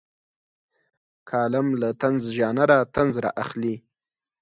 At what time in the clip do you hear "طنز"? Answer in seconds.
2.01-2.23, 2.95-3.15